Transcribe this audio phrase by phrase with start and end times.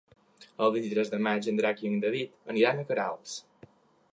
[0.67, 3.37] El vint-i-tres de maig en Drac i en David aniran a Queralbs.